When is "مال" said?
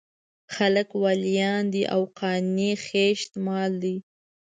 3.45-3.71